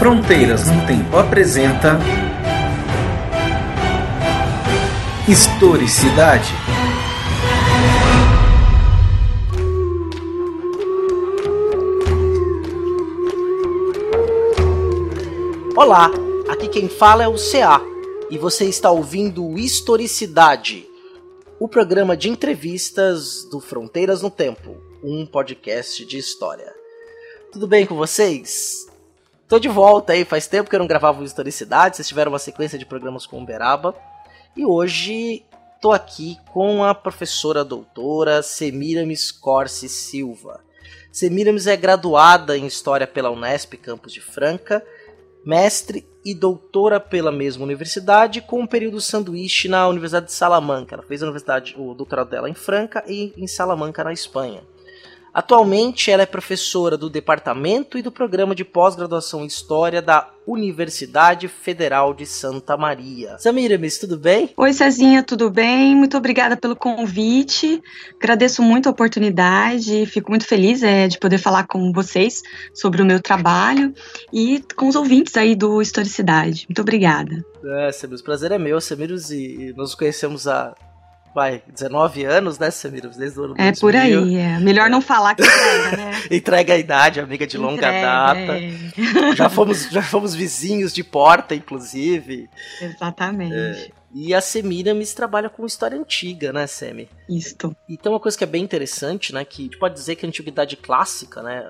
[0.00, 1.98] Fronteiras no Tempo apresenta
[5.28, 6.54] Historicidade.
[15.76, 16.10] Olá,
[16.48, 17.82] aqui quem fala é o CA
[18.30, 20.88] e você está ouvindo Historicidade,
[21.58, 26.74] o programa de entrevistas do Fronteiras no Tempo, um podcast de história.
[27.52, 28.89] Tudo bem com vocês?
[29.50, 32.38] Tô de volta aí, faz tempo que eu não gravava o Historicidade, vocês tiveram uma
[32.38, 33.96] sequência de programas com o Beraba.
[34.56, 35.44] E hoje
[35.82, 40.60] tô aqui com a professora doutora Semiramis Corse Silva.
[41.10, 44.86] Semiramis é graduada em História pela Unesp Campus de Franca,
[45.44, 50.94] mestre e doutora pela mesma universidade, com um período sanduíche na Universidade de Salamanca.
[50.94, 54.62] Ela fez a universidade, o doutorado dela em Franca e em Salamanca, na Espanha.
[55.32, 61.46] Atualmente, ela é professora do Departamento e do Programa de Pós-Graduação em História da Universidade
[61.46, 63.38] Federal de Santa Maria.
[63.38, 64.50] Samiramis, tudo bem?
[64.56, 65.94] Oi, Cezinha, tudo bem?
[65.94, 67.80] Muito obrigada pelo convite.
[68.20, 70.06] Agradeço muito a oportunidade.
[70.06, 72.42] Fico muito feliz é, de poder falar com vocês
[72.74, 73.94] sobre o meu trabalho
[74.32, 76.66] e com os ouvintes aí do Historicidade.
[76.68, 77.44] Muito obrigada.
[77.64, 80.74] É, Samiros, o prazer é meu, Samiros, e nos conhecemos há
[81.34, 83.08] vai, 19 anos, né, Samira?
[83.08, 83.80] Desde o ano É 2000.
[83.80, 84.58] por aí, é.
[84.58, 86.22] Melhor não falar que entrega, né?
[86.30, 88.58] entrega a idade, amiga de longa entrega, data.
[88.58, 89.36] É.
[89.36, 92.48] Já, fomos, já fomos vizinhos de porta, inclusive.
[92.80, 93.54] Exatamente.
[93.54, 93.99] É.
[94.12, 97.08] E a Semiramis trabalha com história antiga, né, Semi?
[97.28, 97.74] Isto.
[97.88, 100.26] E tem uma coisa que é bem interessante, né, que a gente pode dizer que
[100.26, 101.64] a antiguidade clássica, né,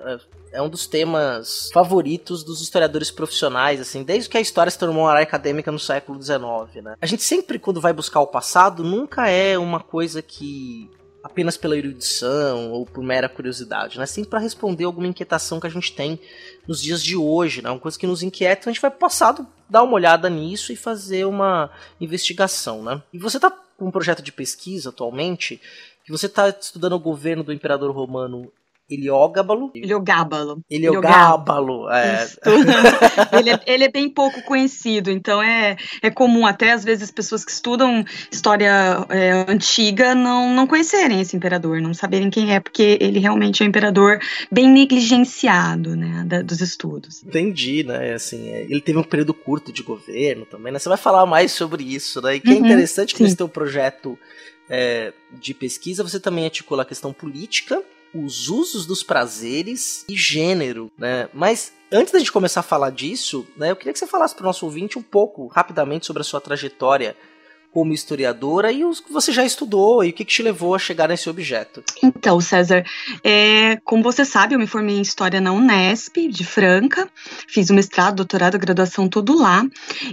[0.53, 4.79] é, é um dos temas favoritos dos historiadores profissionais, assim, desde que a história se
[4.79, 6.95] tornou uma área acadêmica no século XIX, né.
[7.01, 10.91] A gente sempre, quando vai buscar o passado, nunca é uma coisa que
[11.23, 14.07] apenas pela erudição ou por mera curiosidade, né?
[14.07, 16.19] Sempre para responder alguma inquietação que a gente tem
[16.67, 17.71] nos dias de hoje, né?
[17.71, 21.27] Uma coisa que nos inquieta, a gente vai passado dar uma olhada nisso e fazer
[21.27, 21.71] uma
[22.01, 23.03] investigação, né?
[23.13, 25.61] E você está com um projeto de pesquisa atualmente
[26.05, 28.51] que você está estudando o governo do imperador romano
[28.91, 29.71] Heliogábalo.
[29.75, 30.63] Heliogábalo.
[30.69, 32.29] Heliogábalo, é.
[33.33, 33.61] ele, é.
[33.67, 38.05] ele é bem pouco conhecido, então é, é comum até às vezes pessoas que estudam
[38.31, 43.63] história é, antiga não, não conhecerem esse imperador, não saberem quem é, porque ele realmente
[43.63, 44.19] é um imperador
[44.51, 47.23] bem negligenciado, né, da, dos estudos.
[47.23, 50.99] Entendi, né, assim, é, ele teve um período curto de governo também, né, você vai
[50.99, 54.19] falar mais sobre isso, né, e que é uhum, é interessante que nesse teu projeto
[54.69, 57.83] é, de pesquisa você também articula a questão política,
[58.15, 61.29] os usos dos prazeres e gênero, né?
[61.33, 64.45] Mas antes da gente começar a falar disso, né, eu queria que você falasse para
[64.45, 67.17] o nosso ouvinte um pouco, rapidamente, sobre a sua trajetória
[67.73, 70.79] como historiadora e os que você já estudou e o que, que te levou a
[70.79, 71.83] chegar nesse objeto.
[72.03, 72.85] Então, César,
[73.23, 77.09] é, como você sabe, eu me formei em História na Unesp, de Franca,
[77.47, 79.65] fiz o mestrado, doutorado, graduação, tudo lá,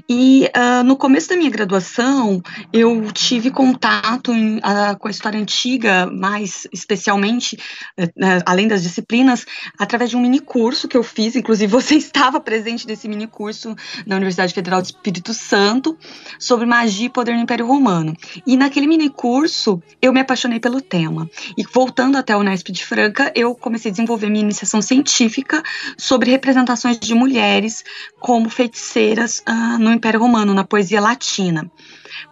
[0.08, 2.42] e uh, no começo da minha graduação,
[2.72, 7.58] eu tive contato em, uh, com a história antiga, mais especialmente,
[8.00, 8.08] uh,
[8.46, 9.46] além das disciplinas,
[9.78, 13.76] através de um mini curso que eu fiz, inclusive você estava presente nesse mini curso
[14.06, 15.98] na Universidade Federal do Espírito Santo,
[16.40, 18.14] sobre magia e poder Império Romano.
[18.46, 21.30] E naquele mini curso, eu me apaixonei pelo tema.
[21.58, 25.64] E voltando até o Unesp de Franca, eu comecei a desenvolver minha iniciação científica
[25.98, 27.86] sobre representações de mulheres
[28.20, 31.72] como feiticeiras uh, no Império Romano, na poesia latina.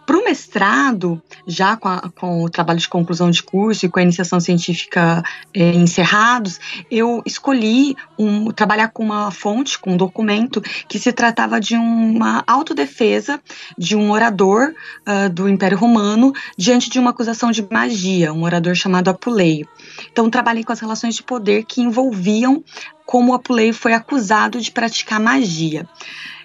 [0.04, 3.98] Para o mestrado, já com, a, com, o trabalho de conclusão de curso e com
[3.98, 5.22] a iniciação científica
[5.52, 6.60] é, encerrados,
[6.90, 12.44] eu escolhi um, trabalhar com uma fonte, com um documento que se tratava de uma
[12.46, 13.40] autodefesa
[13.76, 14.72] de um orador
[15.06, 19.68] uh, do Império Romano diante de uma acusação de magia, um orador chamado Apuleio.
[20.10, 22.62] Então, trabalhei com as relações de poder que envolviam
[23.06, 25.88] como Apuleio foi acusado de praticar magia.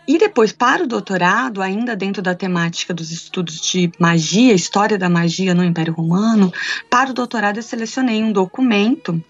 [0.07, 5.09] E depois, para o doutorado, ainda dentro da temática dos estudos de magia, história da
[5.09, 6.51] magia no Império Romano,
[6.89, 9.23] para o doutorado eu selecionei um documento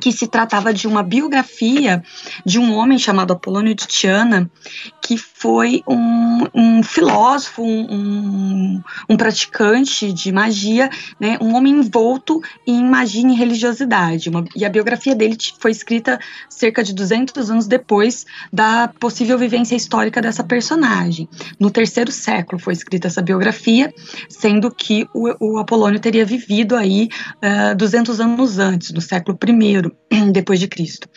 [0.00, 2.02] que se tratava de uma biografia
[2.44, 4.50] de um homem chamado Apolônio de Tiana,
[5.02, 10.88] que foi um, um filósofo, um, um, praticante de magia,
[11.18, 14.28] né, um homem envolto em magia e religiosidade.
[14.28, 19.74] Uma, e a biografia dele foi escrita cerca de 200 anos depois da possível vivência
[19.74, 21.28] histórica dessa personagem.
[21.58, 23.92] No terceiro século foi escrita essa biografia,
[24.28, 29.79] sendo que o, o Apolônio teria vivido aí uh, 200 anos antes, no século I
[30.32, 31.08] depois de Cristo.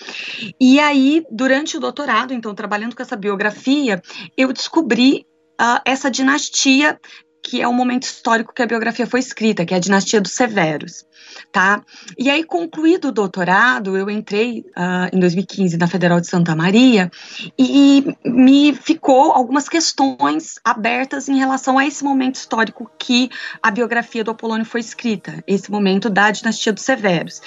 [0.60, 4.02] E aí, durante o doutorado, então, trabalhando com essa biografia,
[4.38, 5.26] eu descobri
[5.60, 7.00] uh, essa dinastia
[7.46, 10.32] que é o momento histórico que a biografia foi escrita, que é a dinastia dos
[10.32, 11.04] Severos
[11.52, 11.82] tá?
[12.18, 17.12] E aí, concluído o doutorado, eu entrei uh, em 2015 na Federal de Santa Maria
[17.58, 23.30] e me ficou algumas questões abertas em relação a esse momento histórico que
[23.62, 27.42] a biografia do Apolônio foi escrita, esse momento da dinastia dos Severos.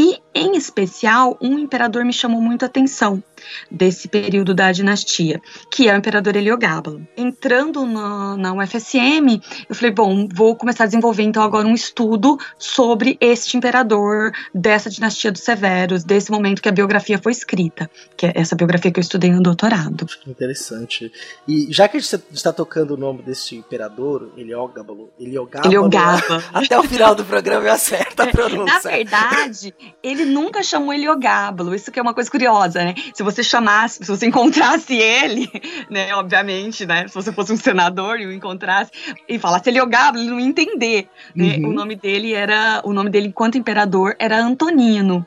[0.00, 3.20] E, em especial, um imperador me chamou muito a atenção
[3.68, 5.40] desse período da dinastia,
[5.72, 7.04] que é o imperador Heliogábalo.
[7.16, 12.38] Entrando na, na UFSM, eu falei, bom, vou começar a desenvolver então agora um estudo
[12.56, 18.26] sobre este imperador dessa dinastia dos Severos, desse momento que a biografia foi escrita, que
[18.26, 20.06] é essa biografia que eu estudei no doutorado.
[20.26, 21.10] Interessante.
[21.46, 26.42] E já que a gente está tocando o nome desse imperador, Heliogábalo, Heliogábalo, Heliogábalo.
[26.52, 28.64] até o final do programa eu acerto a pronúncia.
[28.64, 32.94] Na verdade, ele nunca chamou Heliogábalo, isso que é uma coisa curiosa, né?
[33.14, 35.50] Se você chamasse, se você encontrasse ele,
[35.90, 38.90] né, obviamente, né, se você fosse um senador e o encontrasse
[39.28, 41.56] e falasse Heliogábalo, ele não ia entender, né?
[41.56, 41.70] Uhum.
[41.70, 45.26] O nome dele era, o nome dele enquanto imperador era Antonino.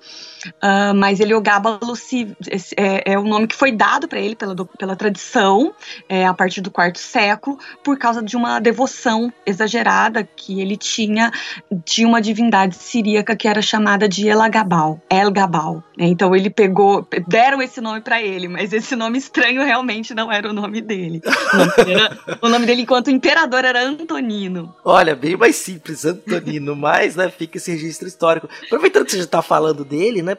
[0.57, 2.35] Uh, mas Heliogábalo se,
[2.75, 5.73] é, é o nome que foi dado para ele pela, pela tradição
[6.09, 11.31] é, a partir do quarto século, por causa de uma devoção exagerada que ele tinha
[11.85, 15.83] de uma divindade siríaca que era chamada de Elagabal, Elgabal.
[15.95, 16.07] Né?
[16.07, 20.49] Então ele pegou, deram esse nome para ele, mas esse nome estranho realmente não era
[20.49, 21.21] o nome dele.
[21.53, 22.09] O nome,
[22.41, 24.73] o nome dele enquanto imperador era Antonino.
[24.83, 28.49] Olha, bem mais simples, Antonino, mas né, fica esse registro histórico.
[28.65, 30.37] Aproveitando que você já está falando dele, né?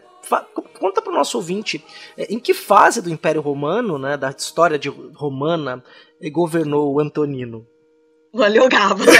[0.79, 1.85] Conta para o nosso ouvinte
[2.17, 5.83] é, em que fase do Império Romano, né, da história de romana,
[6.21, 7.67] eh, governou o Antonino.
[8.33, 9.05] O Heliogábalo.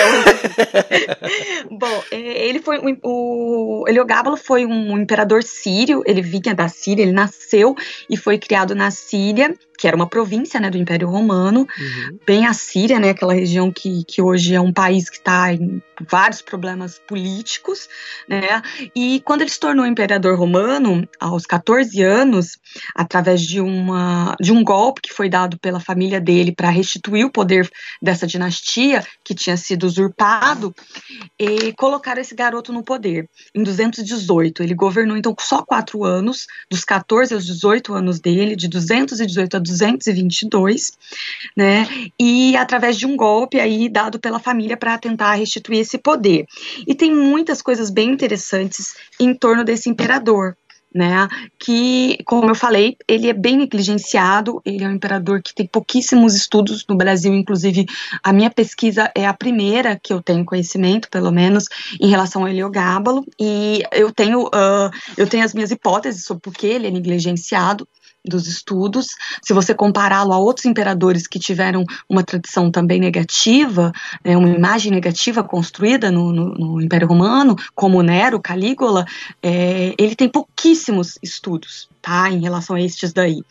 [1.71, 6.03] Bom, é, ele foi o, o Heliogábalo foi um imperador sírio.
[6.07, 7.03] Ele vinha da Síria.
[7.03, 7.77] Ele nasceu
[8.09, 12.19] e foi criado na Síria que era uma província né, do Império Romano, uhum.
[12.25, 15.83] bem a Síria, né, aquela região que, que hoje é um país que está em
[16.09, 17.89] vários problemas políticos,
[18.29, 18.63] né,
[18.95, 22.59] e quando ele se tornou imperador romano, aos 14 anos,
[22.95, 27.31] através de, uma, de um golpe que foi dado pela família dele para restituir o
[27.31, 27.71] poder
[28.01, 30.75] dessa dinastia, que tinha sido usurpado,
[31.39, 34.63] e colocaram esse garoto no poder, em 218.
[34.63, 39.61] Ele governou, então, só quatro anos, dos 14 aos 18 anos dele, de 218 a
[39.61, 40.93] 222,
[41.57, 41.87] né?
[42.19, 46.47] E através de um golpe aí dado pela família para tentar restituir esse poder.
[46.87, 50.57] E tem muitas coisas bem interessantes em torno desse imperador,
[50.95, 51.29] né?
[51.59, 56.35] Que, como eu falei, ele é bem negligenciado, ele é um imperador que tem pouquíssimos
[56.35, 57.87] estudos no Brasil, inclusive
[58.23, 61.65] a minha pesquisa é a primeira que eu tenho conhecimento, pelo menos,
[62.01, 66.53] em relação ao Heliogábalo, e eu tenho, uh, eu tenho as minhas hipóteses sobre por
[66.53, 67.89] que ele é negligenciado,
[68.25, 69.09] dos estudos.
[69.43, 73.93] Se você compará-lo a outros imperadores que tiveram uma tradição também negativa,
[74.25, 79.05] né, uma imagem negativa construída no, no, no Império Romano, como Nero, Calígula,
[79.43, 83.43] é, ele tem pouquíssimos estudos tá, em relação a estes daí.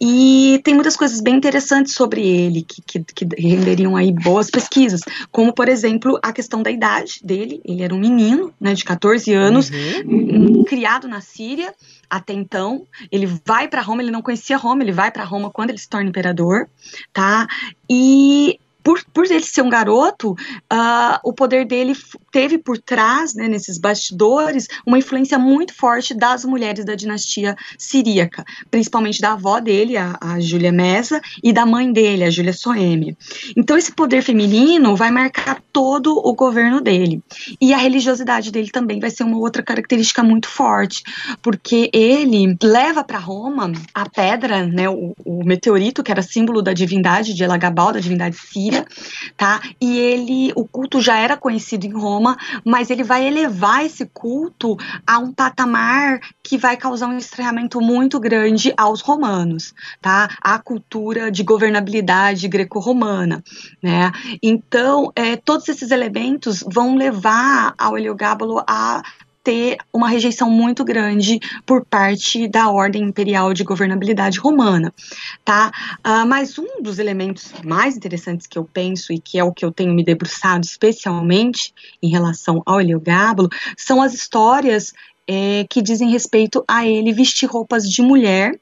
[0.00, 5.00] E tem muitas coisas bem interessantes sobre ele, que, que, que, renderiam aí boas pesquisas,
[5.30, 9.32] como, por exemplo, a questão da idade dele, ele era um menino, né, de 14
[9.32, 10.64] anos, uhum.
[10.64, 11.72] criado na Síria,
[12.10, 15.70] até então, ele vai para Roma, ele não conhecia Roma, ele vai para Roma quando
[15.70, 16.68] ele se torna imperador,
[17.12, 17.46] tá?
[17.88, 21.96] E por, por ele ser um garoto, uh, o poder dele
[22.30, 28.44] teve por trás, né, nesses bastidores, uma influência muito forte das mulheres da dinastia siríaca,
[28.70, 33.16] principalmente da avó dele, a, a Júlia Mesa, e da mãe dele, a Júlia Soeme.
[33.56, 37.22] Então, esse poder feminino vai marcar todo o governo dele.
[37.58, 41.02] E a religiosidade dele também vai ser uma outra característica muito forte,
[41.40, 46.74] porque ele leva para Roma a pedra, né, o, o, meteorito, que era símbolo da
[46.74, 48.73] divindade de Elagabal, da divindade síria
[49.36, 49.60] tá?
[49.80, 54.76] E ele, o culto já era conhecido em Roma, mas ele vai elevar esse culto
[55.06, 60.28] a um patamar que vai causar um estranhamento muito grande aos romanos, tá?
[60.40, 63.42] A cultura de governabilidade greco-romana,
[63.82, 64.12] né?
[64.42, 69.02] Então, é, todos esses elementos vão levar ao Heliogábalo a
[69.44, 74.92] ter uma rejeição muito grande por parte da ordem imperial de governabilidade romana,
[75.44, 75.70] tá?
[75.98, 79.64] Uh, mas um dos elementos mais interessantes que eu penso e que é o que
[79.64, 84.94] eu tenho me debruçado especialmente em relação ao Heliogábalo são as histórias
[85.28, 88.58] é, que dizem respeito a ele vestir roupas de mulher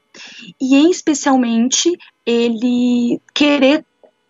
[0.61, 1.97] e, em especialmente,
[2.27, 3.85] ele querer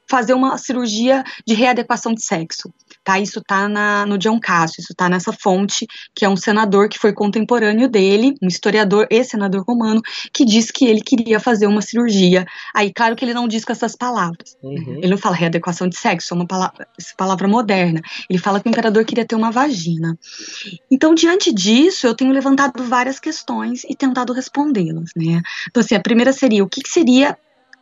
[0.09, 2.71] fazer uma cirurgia de readequação de sexo.
[3.05, 3.19] Tá?
[3.19, 3.69] Isso está
[4.07, 8.35] no John Cassio, isso está nessa fonte, que é um senador que foi contemporâneo dele,
[8.41, 10.01] um historiador e senador romano,
[10.33, 12.47] que diz que ele queria fazer uma cirurgia.
[12.75, 14.57] Aí, claro que ele não diz com essas palavras.
[14.63, 14.99] Uhum.
[14.99, 18.01] Ele não fala readequação de sexo, é uma palavra, palavra moderna.
[18.29, 20.17] Ele fala que o imperador queria ter uma vagina.
[20.91, 25.11] Então, diante disso, eu tenho levantado várias questões e tentado respondê-las.
[25.17, 25.43] Né?
[25.69, 27.37] Então, assim, a primeira seria: o que, que seria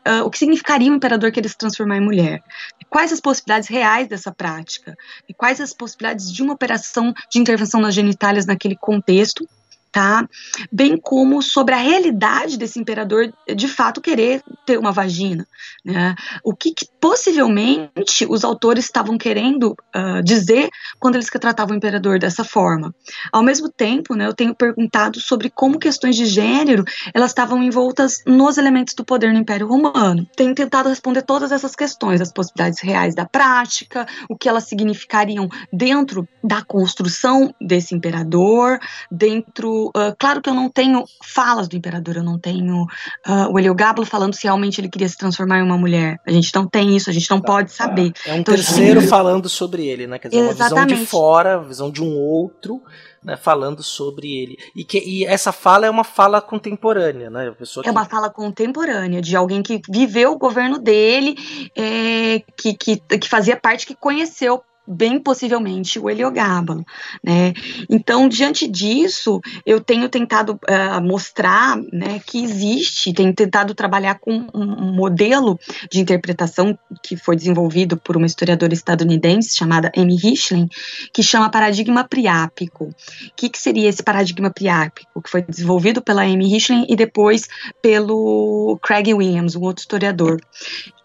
[0.07, 2.43] Uh, o que significaria o imperador querer se transformar em mulher?
[2.91, 4.97] Quais as possibilidades reais dessa prática?
[5.29, 9.49] E quais as possibilidades de uma operação de intervenção nas genitálias naquele contexto?
[9.93, 10.29] Tá?
[10.71, 15.47] Bem como sobre a realidade desse imperador de fato querer ter uma vagina,
[15.85, 16.15] né?
[16.45, 20.69] O que, que possivelmente os autores estavam querendo uh, dizer
[20.99, 22.95] quando eles tratavam o imperador dessa forma.
[23.33, 28.23] Ao mesmo tempo, né, eu tenho perguntado sobre como questões de gênero elas estavam envoltas
[28.27, 30.27] nos elementos do poder no Império Romano.
[30.37, 35.49] Tenho tentado responder todas essas questões, as possibilidades reais da prática, o que elas significariam
[35.73, 38.79] dentro da construção desse imperador,
[39.11, 43.59] dentro uh, claro que eu não tenho falas do imperador, eu não tenho uh, o
[43.59, 46.19] Heliogábalo falando se realmente ele queria se transformar em uma mulher.
[46.27, 48.13] A gente não tem isso, a gente não pode saber.
[48.27, 50.19] É um então, terceiro falando sobre ele, né?
[50.19, 50.73] Quer dizer, Exatamente.
[50.73, 52.83] uma visão de fora, uma visão de um outro.
[53.23, 54.57] Né, falando sobre ele.
[54.75, 57.51] E, que, e essa fala é uma fala contemporânea, né?
[57.51, 57.85] Pessoa.
[57.87, 61.37] É uma fala contemporânea, de alguém que viveu o governo dele,
[61.77, 66.85] é, que, que, que fazia parte, que conheceu bem possivelmente o heliogábalo,
[67.23, 67.53] né?
[67.89, 74.47] Então, diante disso, eu tenho tentado uh, mostrar, né, que existe, tenho tentado trabalhar com
[74.53, 75.59] um, modelo
[75.91, 80.69] de interpretação que foi desenvolvido por uma historiadora estadunidense chamada Amy Richlin,
[81.13, 82.87] que chama paradigma priápico.
[82.87, 82.95] O
[83.37, 85.23] que, que seria esse paradigma priápico?
[85.23, 87.47] Que foi desenvolvido pela Amy Richlin e depois
[87.81, 90.41] pelo Craig Williams, um outro historiador.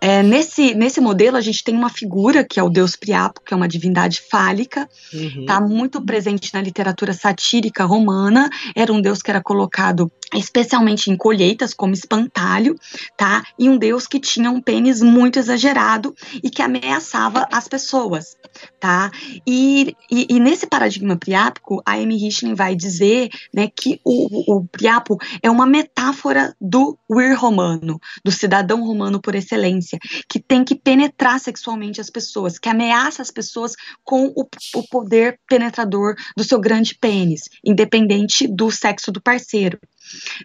[0.01, 3.53] É, nesse, nesse modelo, a gente tem uma figura que é o deus Priapo, que
[3.53, 5.67] é uma divindade fálica, está uhum.
[5.67, 11.73] muito presente na literatura satírica romana, era um deus que era colocado especialmente em colheitas,
[11.73, 12.75] como espantalho,
[13.17, 13.43] tá?
[13.57, 18.37] E um deus que tinha um pênis muito exagerado e que ameaçava as pessoas,
[18.79, 19.11] tá?
[19.45, 24.65] E, e, e nesse paradigma priápico, a Amy Richlin vai dizer, né, que o, o
[24.65, 30.75] priapo é uma metáfora do wir romano, do cidadão romano por excelência, que tem que
[30.75, 36.59] penetrar sexualmente as pessoas, que ameaça as pessoas com o, o poder penetrador do seu
[36.59, 39.79] grande pênis, independente do sexo do parceiro.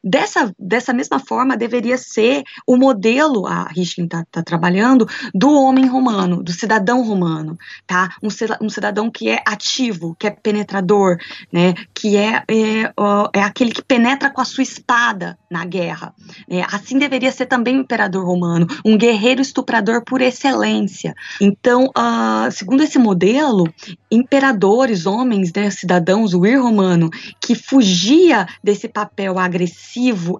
[0.02, 5.86] Dessa, dessa mesma forma, deveria ser o modelo, a Richlin está tá trabalhando, do homem
[5.86, 8.10] romano, do cidadão romano, tá?
[8.22, 8.28] Um,
[8.64, 11.16] um, cidadão que é ativo, que é penetrador,
[11.52, 11.74] né?
[11.94, 12.92] Que é, é,
[13.34, 16.14] é aquele que penetra com a sua espada na guerra.
[16.48, 16.64] Né?
[16.70, 21.14] Assim deveria ser também o imperador romano, um guerreiro estuprador por excelência.
[21.40, 23.64] Então, uh, segundo esse modelo,
[24.10, 27.10] imperadores, homens, né, cidadãos, o ir romano,
[27.40, 29.59] que fugia desse papel agressivo,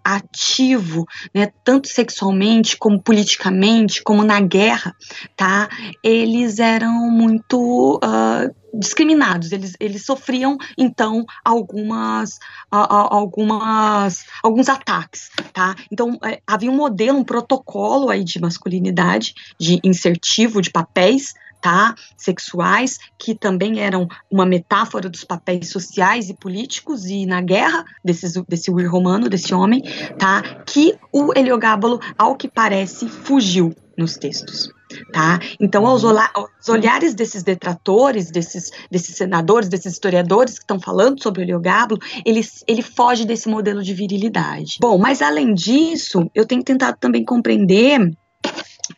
[0.04, 4.94] ativo, né, tanto sexualmente como politicamente, como na guerra,
[5.36, 5.68] tá?
[6.02, 12.38] Eles eram muito uh, discriminados, eles, eles sofriam então algumas,
[12.70, 15.74] algumas alguns ataques, tá?
[15.90, 21.94] Então é, havia um modelo, um protocolo aí de masculinidade, de insertivo de papéis, tá?
[22.16, 28.34] Sexuais, que também eram uma metáfora dos papéis sociais e políticos e na guerra desses,
[28.48, 29.82] desse Will romano, desse homem,
[30.18, 30.42] tá?
[30.66, 34.70] Que o Heliogábalo, ao que parece, fugiu nos textos.
[35.12, 35.38] Tá?
[35.60, 41.42] Então, aos, aos, olhares desses detratores, desses, desses senadores, desses historiadores que estão falando sobre
[41.42, 44.78] o Heliogábalo, ele, ele foge desse modelo de virilidade.
[44.80, 48.10] Bom, mas além disso, eu tenho tentado também compreender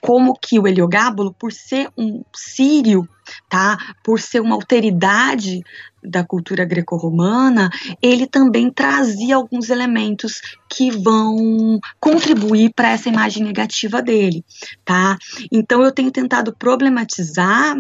[0.00, 3.08] como que o Heliogábulo, por ser um sírio,
[3.49, 5.62] tá, por ser uma alteridade
[6.02, 7.70] da cultura greco-romana,
[8.02, 14.44] ele também trazia alguns elementos que vão contribuir para essa imagem negativa dele,
[14.84, 15.16] tá?
[15.50, 17.76] Então eu tenho tentado problematizar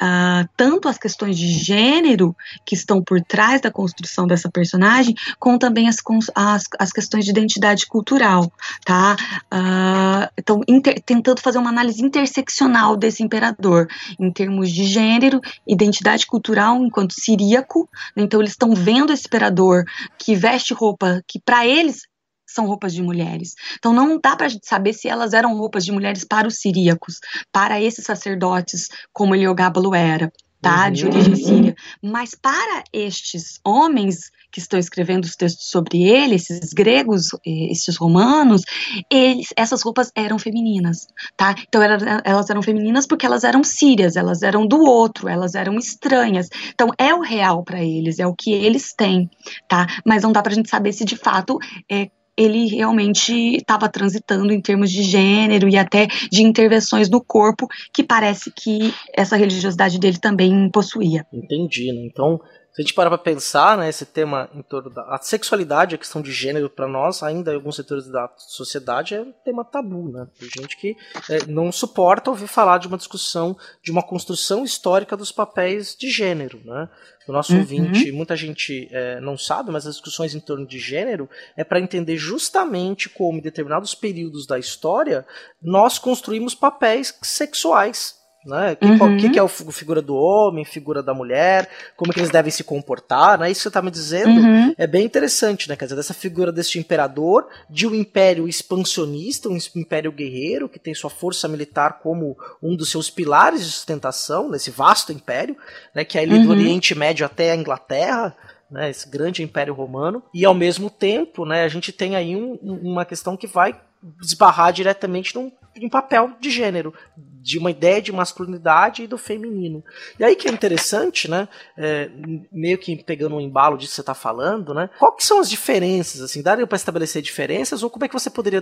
[0.00, 5.58] uh, tanto as questões de gênero que estão por trás da construção dessa personagem, como
[5.58, 5.96] também as,
[6.34, 8.50] as, as questões de identidade cultural,
[8.84, 9.16] tá?
[9.52, 13.88] Uh, então, inter, tentando fazer uma análise interseccional desse imperador,
[14.18, 18.22] em termos de gênero, identidade cultural enquanto siríaco, né?
[18.22, 19.84] então eles estão vendo esse imperador
[20.18, 22.09] que veste roupa que para eles
[22.52, 23.54] são roupas de mulheres.
[23.78, 27.18] Então não dá para saber se elas eram roupas de mulheres para os siríacos,
[27.52, 30.86] para esses sacerdotes, como Heliogábalo era, tá?
[30.86, 30.92] Uhum.
[30.92, 31.76] De origem síria.
[32.02, 38.62] Mas para estes homens que estão escrevendo os textos sobre ele, esses gregos, esses romanos,
[39.10, 41.54] eles, essas roupas eram femininas, tá?
[41.68, 46.48] Então elas eram femininas porque elas eram sírias, elas eram do outro, elas eram estranhas.
[46.74, 49.30] Então é o real para eles, é o que eles têm,
[49.68, 49.86] tá?
[50.04, 51.58] Mas não dá para a gente saber se de fato
[51.90, 57.68] é, ele realmente estava transitando em termos de gênero e até de intervenções no corpo,
[57.92, 61.26] que parece que essa religiosidade dele também possuía.
[61.32, 62.06] Entendi, né?
[62.06, 62.40] Então,
[62.72, 65.98] se a gente parar para pensar, né, esse tema em torno da a sexualidade, a
[65.98, 70.10] questão de gênero para nós, ainda em alguns setores da sociedade é um tema tabu,
[70.10, 70.28] né?
[70.38, 70.96] Tem gente que
[71.28, 76.08] é, não suporta ouvir falar de uma discussão, de uma construção histórica dos papéis de
[76.08, 76.88] gênero, né?
[77.26, 77.60] O nosso uhum.
[77.60, 81.80] ouvinte, muita gente é, não sabe, mas as discussões em torno de gênero é para
[81.80, 85.26] entender justamente como em determinados períodos da história
[85.62, 88.76] nós construímos papéis sexuais né?
[88.80, 89.16] O uhum.
[89.18, 92.64] que, que, é a figura do homem, figura da mulher, como que eles devem se
[92.64, 93.50] comportar, né?
[93.50, 94.74] Isso que você está me dizendo uhum.
[94.78, 95.76] é bem interessante, né?
[95.76, 100.94] Quer dizer, dessa figura deste imperador, de um império expansionista, um império guerreiro, que tem
[100.94, 105.56] sua força militar como um dos seus pilares de sustentação, nesse vasto império,
[105.94, 106.04] né?
[106.04, 106.46] Que é ali uhum.
[106.46, 108.34] do Oriente Médio até a Inglaterra,
[108.70, 112.54] né, esse grande império romano, e ao mesmo tempo, né, a gente tem aí um,
[112.62, 113.74] uma questão que vai
[114.22, 119.82] esbarrar diretamente num, num papel de gênero, de uma ideia de masculinidade e do feminino.
[120.18, 121.48] E aí que é interessante, né?
[121.76, 122.10] É,
[122.52, 124.90] meio que pegando um embalo disso que você está falando, né?
[124.98, 126.20] Qual que são as diferenças?
[126.20, 128.60] Assim, daria para estabelecer diferenças ou como é que você poderia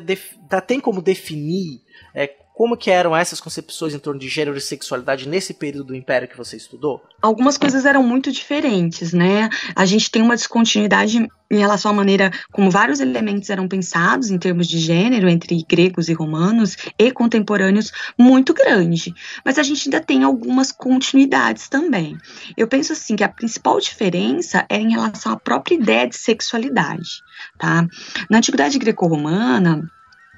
[0.61, 1.83] tem como definir
[2.15, 5.95] é, como que eram essas concepções em torno de gênero e sexualidade nesse período do
[5.95, 7.01] Império que você estudou?
[7.23, 9.49] Algumas coisas eram muito diferentes, né?
[9.77, 14.39] A gente tem uma descontinuidade em relação à maneira como vários elementos eram pensados em
[14.39, 19.15] termos de gênero entre gregos e romanos e contemporâneos muito grande.
[19.45, 22.19] Mas a gente ainda tem algumas continuidades também.
[22.57, 27.23] Eu penso assim que a principal diferença é em relação à própria ideia de sexualidade,
[27.57, 27.87] tá?
[28.29, 29.89] Na antiguidade greco-romana,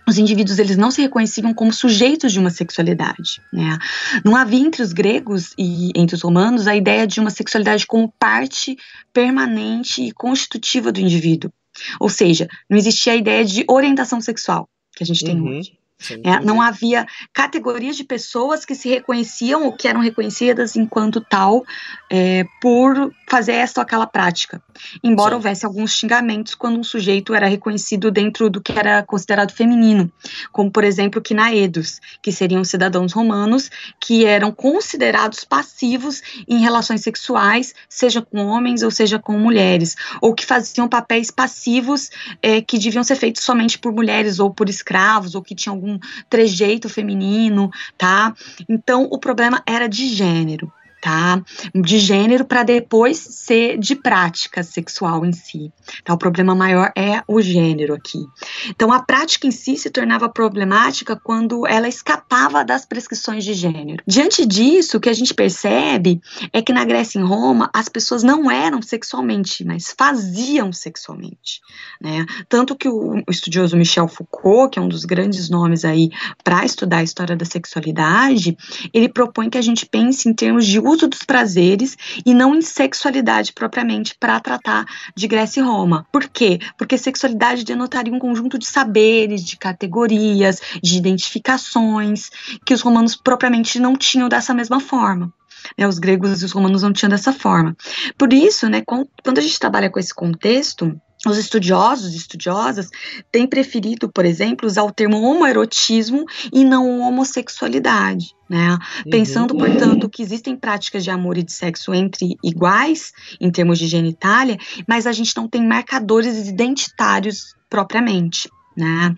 [0.08, 3.40] os indivíduos eles não se reconheciam como sujeitos de uma sexualidade.
[3.52, 3.78] Né?
[4.24, 8.12] Não havia entre os gregos e entre os romanos a ideia de uma sexualidade como
[8.18, 8.76] parte
[9.12, 11.52] permanente e constitutiva do indivíduo.
[12.00, 15.58] Ou seja, não existia a ideia de orientação sexual que a gente tem uhum.
[15.58, 15.79] hoje.
[16.24, 21.64] É, não havia categorias de pessoas que se reconheciam ou que eram reconhecidas enquanto tal
[22.10, 24.62] é, por fazer esta ou aquela prática.
[25.04, 25.34] Embora Sim.
[25.36, 30.10] houvesse alguns xingamentos quando um sujeito era reconhecido dentro do que era considerado feminino,
[30.52, 37.74] como por exemplo quinaedos, que seriam cidadãos romanos que eram considerados passivos em relações sexuais,
[37.88, 42.10] seja com homens ou seja com mulheres, ou que faziam papéis passivos
[42.42, 45.89] é, que deviam ser feitos somente por mulheres ou por escravos, ou que tinham algum
[45.90, 45.98] um
[46.28, 48.34] trejeito feminino, tá?
[48.68, 51.42] Então o problema era de gênero tá?
[51.74, 55.72] De gênero para depois ser de prática sexual em si.
[56.04, 56.14] Tá?
[56.14, 58.24] O problema maior é o gênero aqui.
[58.68, 64.02] Então a prática em si se tornava problemática quando ela escapava das prescrições de gênero.
[64.06, 66.20] Diante disso, o que a gente percebe
[66.52, 71.60] é que na Grécia e em Roma as pessoas não eram sexualmente, mas faziam sexualmente,
[72.00, 72.26] né?
[72.48, 76.10] Tanto que o estudioso Michel Foucault, que é um dos grandes nomes aí
[76.42, 78.56] para estudar a história da sexualidade,
[78.92, 82.60] ele propõe que a gente pense em termos de uso dos prazeres e não em
[82.60, 86.06] sexualidade propriamente para tratar de Grécia e Roma.
[86.12, 86.58] Por quê?
[86.76, 92.30] Porque sexualidade denotaria um conjunto de saberes, de categorias, de identificações
[92.64, 95.32] que os romanos propriamente não tinham dessa mesma forma.
[95.76, 97.76] Né, os gregos e os romanos não tinham dessa forma.
[98.16, 102.88] Por isso, né, quando a gente trabalha com esse contexto, os estudiosos e estudiosas
[103.30, 108.34] têm preferido, por exemplo, usar o termo homoerotismo e não homossexualidade.
[108.48, 108.70] Né?
[108.70, 109.10] Uhum.
[109.10, 113.86] Pensando, portanto, que existem práticas de amor e de sexo entre iguais, em termos de
[113.86, 114.56] genitália,
[114.88, 118.48] mas a gente não tem marcadores identitários propriamente.
[118.76, 119.14] Né?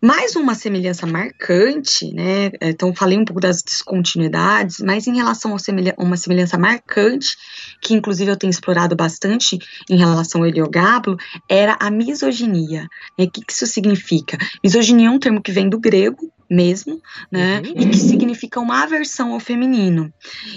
[0.00, 2.50] Mais uma semelhança marcante, né?
[2.60, 7.36] Então, falei um pouco das descontinuidades, mas em relação a uma semelhança marcante,
[7.82, 9.58] que inclusive eu tenho explorado bastante
[9.90, 11.16] em relação ao Heliogablo,
[11.48, 12.88] era a misoginia.
[13.18, 13.24] Né?
[13.24, 14.38] O que isso significa?
[14.62, 17.60] Misoginia é um termo que vem do grego, mesmo, né?
[17.60, 17.72] Uhum.
[17.76, 20.12] E que significa uma aversão ao feminino.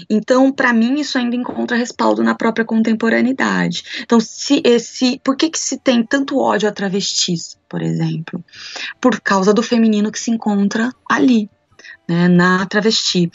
[0.08, 3.82] Então, para mim, isso ainda encontra respaldo na própria contemporaneidade.
[4.02, 8.42] Então, se esse, por que que se tem tanto ódio a travestis, por exemplo?
[9.00, 11.48] Por causa do feminino que se encontra ali.
[12.06, 13.30] Né, na travesti.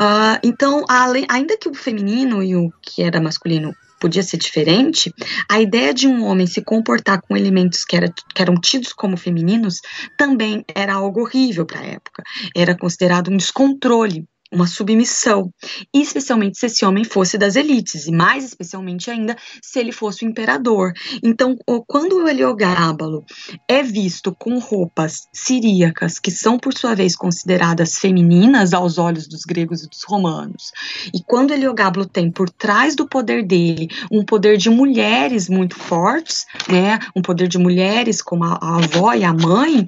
[0.00, 5.12] Uh, então, além, ainda que o feminino e o que era masculino podia ser diferente,
[5.48, 9.16] a ideia de um homem se comportar com elementos que, era, que eram tidos como
[9.16, 9.80] femininos
[10.16, 12.22] também era algo horrível para a época.
[12.56, 15.52] Era considerado um descontrole uma submissão,
[15.94, 20.28] especialmente se esse homem fosse das elites, e mais especialmente ainda se ele fosse o
[20.28, 20.92] imperador.
[21.22, 23.24] Então, quando o Heliogábalo
[23.68, 29.42] é visto com roupas siríacas, que são por sua vez consideradas femininas aos olhos dos
[29.42, 30.72] gregos e dos romanos,
[31.14, 35.76] e quando o Heliogábalo tem por trás do poder dele um poder de mulheres muito
[35.76, 39.86] fortes, né, um poder de mulheres como a, a avó e a mãe,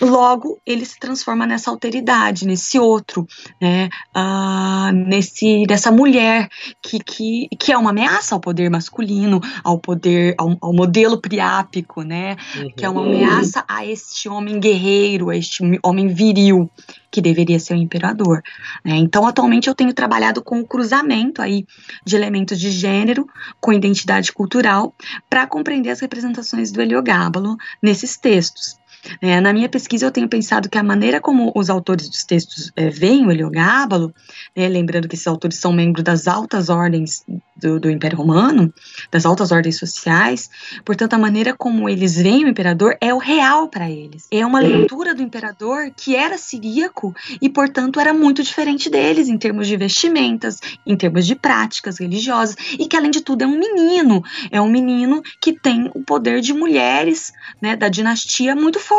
[0.00, 3.26] Logo, ele se transforma nessa alteridade, nesse outro,
[3.60, 3.88] né?
[4.16, 6.48] Uh, nesse, nessa mulher
[6.80, 12.02] que, que, que é uma ameaça ao poder masculino, ao poder, ao, ao modelo priápico,
[12.02, 12.36] né?
[12.56, 12.72] Uhum.
[12.76, 16.70] Que é uma ameaça a este homem guerreiro, a este homem viril
[17.10, 18.42] que deveria ser o imperador.
[18.84, 18.96] Né?
[18.96, 21.66] Então, atualmente eu tenho trabalhado com o cruzamento aí
[22.04, 23.26] de elementos de gênero
[23.60, 24.94] com identidade cultural
[25.28, 28.76] para compreender as representações do Heliogábalo nesses textos.
[29.20, 32.70] É, na minha pesquisa, eu tenho pensado que a maneira como os autores dos textos
[32.76, 34.14] é, veem o Heliogábalo,
[34.56, 37.24] né, lembrando que esses autores são membros das altas ordens
[37.56, 38.72] do, do, Império Romano,
[39.10, 40.48] das altas ordens sociais,
[40.84, 44.26] portanto, a maneira como eles veem o imperador é o real para eles.
[44.30, 49.36] É uma leitura do imperador que era siríaco e, portanto, era muito diferente deles em
[49.36, 53.58] termos de vestimentas, em termos de práticas religiosas, e que, além de tudo, é um
[53.58, 54.22] menino.
[54.50, 58.97] É um menino que tem o poder de mulheres né, da dinastia muito forte.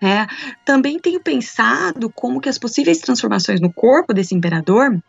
[0.00, 0.26] Né?
[0.64, 5.00] Também tenho pensado como que as possíveis transformações no corpo desse imperador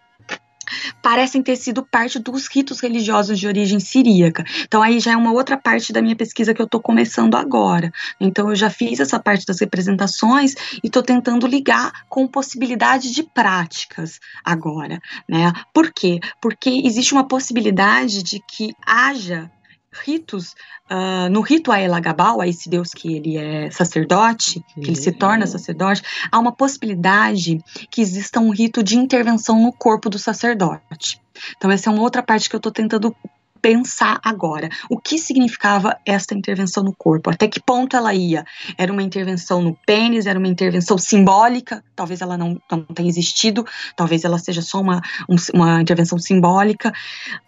[1.02, 4.44] parecem ter sido parte dos ritos religiosos de origem siríaca.
[4.64, 7.92] Então aí já é uma outra parte da minha pesquisa que eu estou começando agora.
[8.20, 13.24] Então eu já fiz essa parte das representações e estou tentando ligar com possibilidade de
[13.24, 15.52] práticas agora, né?
[15.74, 16.20] Por quê?
[16.42, 19.52] Porque existe uma possibilidade de que haja
[19.92, 20.56] ritos,
[20.90, 25.48] uh, no rito Aelagabal, a esse deus que ele é sacerdote, que ele se torna
[25.48, 31.20] sacerdote, há uma possibilidade que exista um rito de intervenção no corpo do sacerdote.
[31.58, 33.16] Então, essa é uma outra parte que eu estou tentando
[33.62, 38.46] pensar agora o que significava esta intervenção no corpo, até que ponto ela ia.
[38.78, 43.66] Era uma intervenção no pênis, era uma intervenção simbólica, talvez ela não, não tenha existido,
[43.96, 46.94] talvez ela seja só uma, um, uma intervenção simbólica.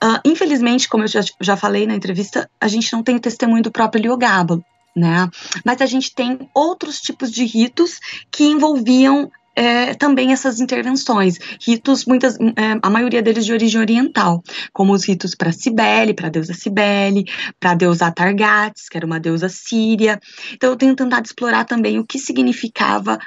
[0.03, 3.63] Uh, infelizmente, como eu já, já falei na entrevista, a gente não tem o testemunho
[3.63, 4.63] do próprio Liogábalo.
[4.93, 5.29] Né?
[5.63, 7.97] Mas a gente tem outros tipos de ritos
[8.29, 14.41] que envolviam é, também essas intervenções, ritos, muitas, é, a maioria deles de origem oriental,
[14.73, 17.25] como os ritos para Cibele, para a deusa Cibele,
[17.59, 20.19] para a deusa Atargates, que era uma deusa síria.
[20.53, 23.19] Então eu tenho tentado explorar também o que significava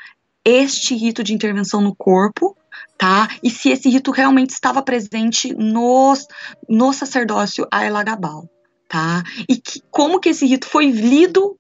[0.45, 2.57] este rito de intervenção no corpo,
[2.99, 3.29] tá?
[3.43, 6.15] E se esse rito realmente estava presente no,
[6.69, 8.49] no sacerdócio Aelagabal,
[8.89, 9.23] tá?
[9.49, 11.59] E que, como que esse rito foi lido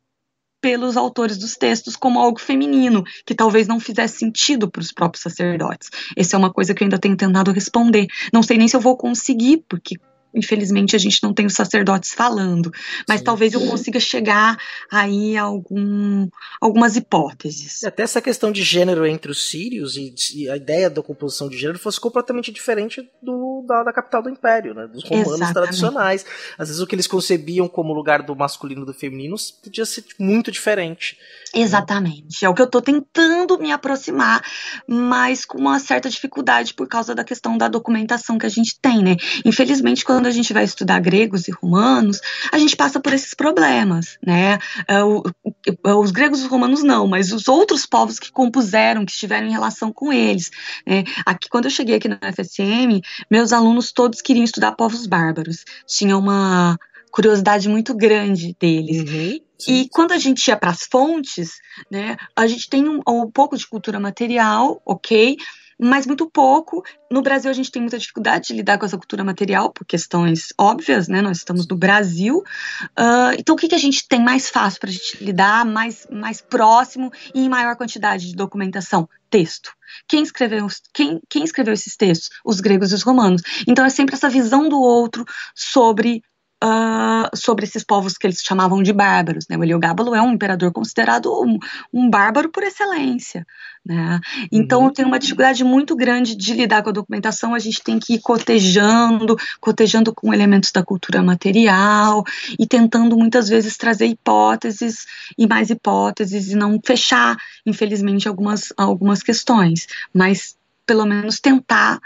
[0.65, 5.23] pelos autores dos textos como algo feminino, que talvez não fizesse sentido para os próprios
[5.23, 5.91] sacerdotes.
[6.17, 8.07] Essa é uma coisa que eu ainda tenho tentado responder.
[8.33, 9.97] Não sei nem se eu vou conseguir, porque
[10.35, 12.73] infelizmente a gente não tem os sacerdotes falando,
[13.09, 13.25] mas Sim.
[13.25, 14.57] talvez eu consiga chegar
[14.91, 16.29] aí a algum,
[16.61, 17.85] algumas hipóteses.
[17.85, 21.57] Até essa questão de gênero entre os sírios e, e a ideia da composição de
[21.57, 25.55] gênero fosse completamente diferente do, da, da capital do império, né, dos romanos Exatamente.
[25.55, 26.27] tradicionais.
[26.59, 30.05] Às vezes o que eles concebiam como lugar do masculino e do feminino podia ser
[30.19, 31.19] muito diferente.
[31.55, 32.45] Exatamente.
[32.45, 34.43] É o que eu estou tentando me aproximar,
[34.87, 39.03] mas com uma certa dificuldade por causa da questão da documentação que a gente tem,
[39.03, 39.17] né?
[39.45, 42.21] Infelizmente, quando a gente vai estudar gregos e romanos,
[42.53, 44.59] a gente passa por esses problemas, né?
[44.89, 45.03] É,
[45.95, 49.53] os gregos e os romanos não, mas os outros povos que compuseram, que estiveram em
[49.53, 50.51] relação com eles.
[50.87, 51.05] Né?
[51.25, 55.65] Aqui, quando eu cheguei aqui na FSM, meus alunos todos queriam estudar povos bárbaros.
[55.87, 56.79] Tinha uma
[57.11, 59.09] curiosidade muito grande deles.
[59.09, 59.41] Uhum.
[59.69, 61.53] E quando a gente ia para as fontes,
[61.91, 65.37] né, a gente tem um, um pouco de cultura material, ok?
[65.79, 66.83] Mas muito pouco.
[67.11, 70.49] No Brasil, a gente tem muita dificuldade de lidar com essa cultura material, por questões
[70.59, 71.21] óbvias, né?
[71.21, 72.39] Nós estamos no Brasil.
[72.99, 76.07] Uh, então, o que, que a gente tem mais fácil para a gente lidar, mais,
[76.11, 79.09] mais próximo e em maior quantidade de documentação?
[79.31, 79.73] Texto.
[80.07, 82.31] Quem escreveu, quem, quem escreveu esses textos?
[82.45, 83.43] Os gregos e os romanos.
[83.67, 86.23] Então, é sempre essa visão do outro sobre
[86.63, 89.47] uh, sobre esses povos que eles chamavam de bárbaros.
[89.49, 89.57] Né?
[89.57, 91.59] O Heliogábalo é um imperador considerado um,
[91.93, 93.47] um bárbaro por excelência.
[93.85, 94.19] Né?
[94.51, 94.93] Então, uhum.
[94.93, 98.21] tem uma dificuldade muito grande de lidar com a documentação, a gente tem que ir
[98.21, 102.25] cotejando, cotejando com elementos da cultura material
[102.59, 105.05] e tentando muitas vezes trazer hipóteses
[105.37, 107.37] e mais hipóteses e não fechar,
[107.67, 109.87] infelizmente, algumas, algumas questões.
[110.15, 111.99] Mas pelo menos tentar,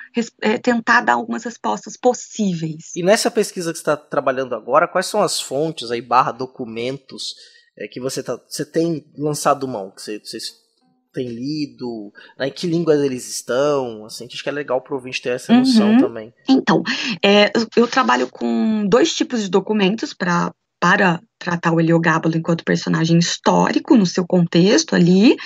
[0.43, 2.95] é, tentar dar algumas respostas possíveis.
[2.95, 7.35] E nessa pesquisa que você está trabalhando agora, quais são as fontes aí, barra documentos
[7.77, 10.39] é, que você, tá, você tem lançado mão, que você, você
[11.13, 14.97] tem lido, né, em que línguas eles estão, assim, acho que é legal para o
[14.97, 16.01] ouvinte ter essa noção uhum.
[16.01, 16.35] também.
[16.49, 16.83] Então,
[17.25, 23.19] é, eu trabalho com dois tipos de documentos para para tratar o Heliogábalo enquanto personagem
[23.19, 25.37] histórico no seu contexto ali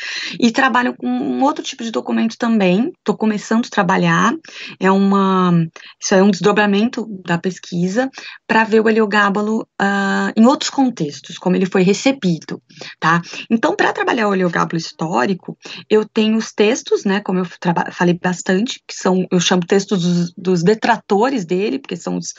[0.40, 2.90] e trabalho com um outro tipo de documento também.
[2.98, 4.34] Estou começando a trabalhar.
[4.80, 5.52] É uma
[6.00, 8.10] isso é um desdobramento da pesquisa
[8.46, 12.60] para ver o Heliogábalo uh, em outros contextos, como ele foi recebido,
[12.98, 13.20] tá?
[13.50, 15.56] Então, para trabalhar o Heliogábalo histórico,
[15.90, 17.20] eu tenho os textos, né?
[17.20, 17.46] Como eu
[17.92, 22.32] falei bastante, que são eu chamo textos dos, dos detratores dele, porque são os,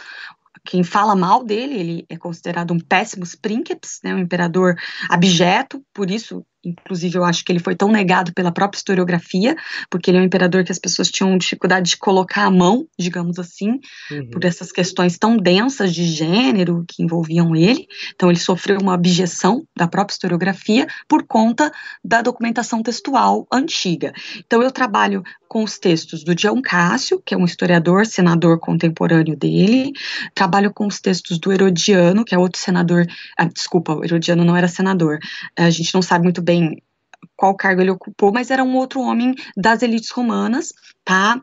[0.66, 4.76] quem fala mal dele, ele é considerado um péssimo princeps, né, um imperador
[5.10, 9.56] abjeto, por isso Inclusive, eu acho que ele foi tão negado pela própria historiografia,
[9.90, 13.38] porque ele é um imperador que as pessoas tinham dificuldade de colocar a mão, digamos
[13.38, 13.80] assim,
[14.12, 14.30] uhum.
[14.32, 17.88] por essas questões tão densas de gênero que envolviam ele.
[18.16, 21.72] Então, ele sofreu uma abjeção da própria historiografia por conta
[22.04, 24.14] da documentação textual antiga.
[24.38, 25.24] Então, eu trabalho
[25.54, 29.92] com os textos do Dion Cássio, que é um historiador, senador contemporâneo dele,
[30.34, 33.06] trabalho com os textos do Herodiano, que é outro senador.
[33.38, 35.20] Ah, desculpa, o Herodiano não era senador,
[35.56, 36.78] a gente não sabe muito bem bem
[37.36, 41.40] qual cargo ele ocupou, mas era um outro homem das elites romanas, tá?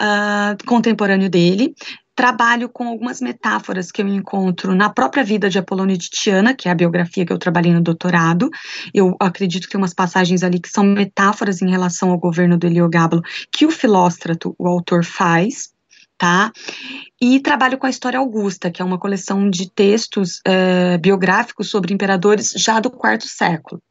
[0.00, 1.74] Uh, contemporâneo dele.
[2.16, 6.68] Trabalho com algumas metáforas que eu encontro na própria vida de Apolônio de Tiana, que
[6.68, 8.48] é a biografia que eu trabalhei no doutorado.
[8.94, 12.66] Eu acredito que tem umas passagens ali que são metáforas em relação ao governo do
[12.66, 15.74] Heliogábalo que o Filóstrato, o autor, faz
[16.16, 16.52] tá?
[17.20, 21.92] E trabalho com a História Augusta, que é uma coleção de textos é, biográficos sobre
[21.92, 23.82] imperadores já do quarto século,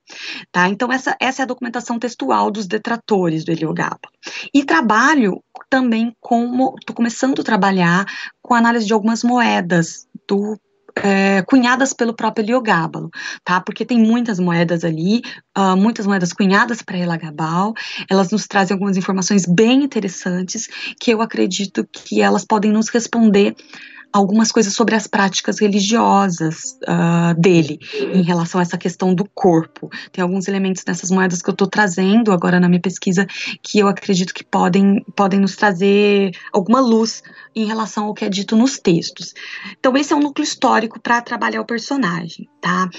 [0.52, 0.68] tá?
[0.68, 4.14] Então essa, essa é a documentação textual dos detratores do Heliogábalo.
[4.54, 8.06] E trabalho também com, estou começando a trabalhar
[8.42, 10.58] com análise de algumas moedas do
[10.96, 13.10] é, cunhadas pelo próprio Heliogábalo,
[13.44, 13.60] tá?
[13.60, 15.22] Porque tem muitas moedas ali,
[15.58, 17.74] uh, muitas moedas cunhadas para Heliogábalo,
[18.10, 20.68] elas nos trazem algumas informações bem interessantes
[21.00, 23.56] que eu acredito que elas podem nos responder
[24.14, 27.80] algumas coisas sobre as práticas religiosas uh, dele
[28.14, 29.90] em relação a essa questão do corpo.
[30.12, 33.26] Tem alguns elementos nessas moedas que eu estou trazendo agora na minha pesquisa
[33.62, 37.24] que eu acredito que podem, podem nos trazer alguma luz
[37.56, 39.34] em relação ao que é dito nos textos.
[39.80, 42.90] Então, esse é um núcleo histórico para trabalhar o personagem, tá?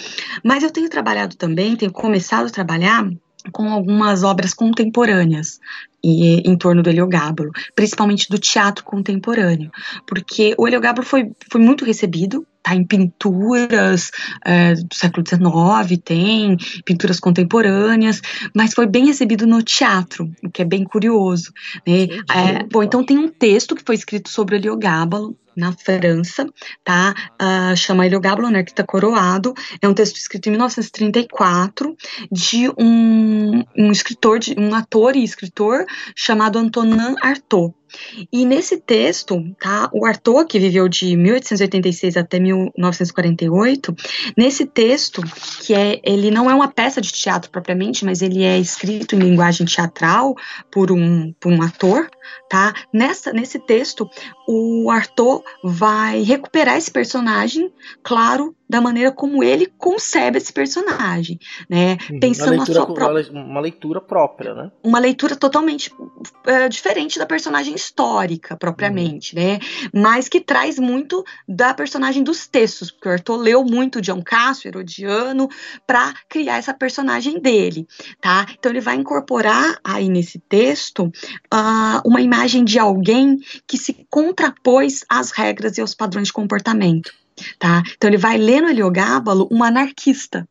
[0.42, 3.08] Mas eu tenho trabalhado também, tenho começado a trabalhar
[3.52, 5.60] com algumas obras contemporâneas
[6.02, 9.70] e, em torno do Heliogábalo, principalmente do teatro contemporâneo,
[10.06, 14.10] porque o Heliogábalo foi, foi muito recebido, tá em pinturas
[14.44, 18.22] é, do século XIX, tem pinturas contemporâneas,
[18.56, 21.52] mas foi bem recebido no teatro, o que é bem curioso.
[21.86, 22.08] Né?
[22.34, 26.48] É, bom, então tem um texto que foi escrito sobre Heliogábalo, na França,
[26.82, 27.14] tá?
[27.40, 29.54] Uh, chama Heliogábalo, Anarquista Coroado.
[29.80, 31.96] É um texto escrito em 1934
[32.30, 35.84] de um, um escritor, de, um ator e escritor
[36.16, 37.72] chamado Antonin Artaud.
[38.32, 43.94] E nesse texto, tá, o Arthur, que viveu de 1886 até 1948,
[44.36, 45.22] nesse texto,
[45.62, 49.18] que é, ele não é uma peça de teatro propriamente, mas ele é escrito em
[49.18, 50.34] linguagem teatral
[50.70, 52.08] por um, por um ator,
[52.48, 52.72] tá?
[52.92, 54.08] Nessa, nesse texto,
[54.46, 61.98] o Arthur vai recuperar esse personagem, claro, da maneira como ele concebe esse personagem, né?
[62.10, 62.20] Uhum.
[62.20, 64.72] Pensando uma leitura, na sua uma leitura própria, né?
[64.82, 65.92] Uma leitura totalmente
[66.46, 69.42] é, diferente da personagem histórica propriamente, uhum.
[69.42, 69.58] né?
[69.92, 74.68] Mas que traz muito da personagem dos textos, porque o Arthur leu muito John Cássio,
[74.68, 75.48] Herodiano,
[75.86, 77.86] para criar essa personagem dele,
[78.20, 78.46] tá?
[78.58, 85.04] Então ele vai incorporar aí nesse texto uh, uma imagem de alguém que se contrapôs
[85.08, 87.23] às regras e aos padrões de comportamento
[87.58, 87.82] tá?
[87.96, 90.48] Então ele vai ler no Heliogábalo um anarquista,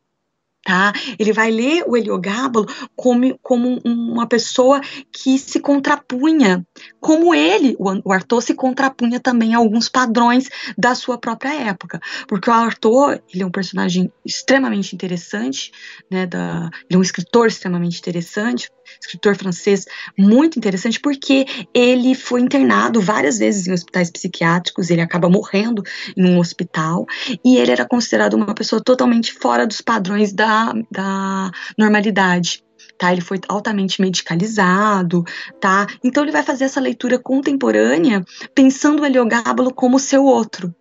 [0.63, 0.93] tá?
[1.19, 2.65] Ele vai ler o Heliogábalo
[2.95, 4.79] como, como uma pessoa
[5.11, 6.65] que se contrapunha,
[6.99, 12.49] como ele, o Arthur, se contrapunha também a alguns padrões da sua própria época, porque
[12.49, 15.71] o Arthur, ele é um personagem extremamente interessante,
[16.09, 18.69] né, da, ele é um escritor extremamente interessante,
[18.99, 19.85] escritor francês
[20.17, 25.83] muito interessante porque ele foi internado várias vezes em hospitais psiquiátricos, ele acaba morrendo
[26.15, 27.05] em um hospital
[27.43, 32.63] e ele era considerado uma pessoa totalmente fora dos padrões da, da normalidade.
[32.97, 35.23] Tá, ele foi altamente medicalizado,
[35.59, 35.87] tá?
[36.03, 40.73] Então ele vai fazer essa leitura contemporânea pensando o Heliogábalo como seu outro,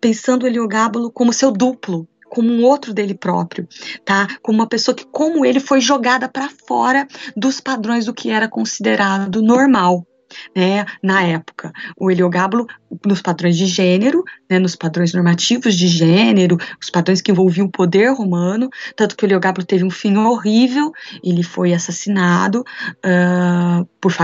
[0.00, 3.68] pensando o Heliogábalo como seu duplo, como um outro dele próprio,
[4.04, 4.26] tá?
[4.40, 8.48] Como uma pessoa que, como ele, foi jogada para fora dos padrões do que era
[8.48, 10.06] considerado normal.
[10.54, 12.64] Né, na época, o Heliogábulo
[13.04, 17.70] nos padrões de gênero, né, nos padrões normativos de gênero, os padrões que envolviam o
[17.70, 20.92] poder romano, tanto que o Heliogábulo teve um fim horrível,
[21.24, 24.14] ele foi assassinado uh, por,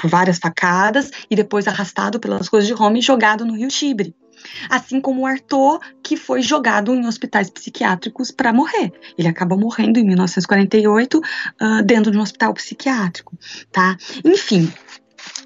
[0.00, 4.14] por várias facadas e depois arrastado pelas ruas de Roma e jogado no rio Tibre
[4.68, 8.92] assim como o Arthur, que foi jogado em hospitais psiquiátricos para morrer.
[9.16, 13.36] Ele acaba morrendo em 1948 uh, dentro de um hospital psiquiátrico,
[13.70, 13.96] tá?
[14.24, 14.72] Enfim,